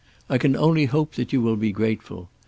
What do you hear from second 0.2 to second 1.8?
I can only hope that you will be